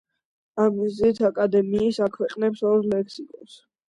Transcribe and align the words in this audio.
ამ 0.61 0.77
მიზნით 0.77 1.19
აკადემიის 1.27 1.99
აქვეყნებს 2.05 2.65
ორ 2.71 2.81
ლექსიკონს. 2.95 3.59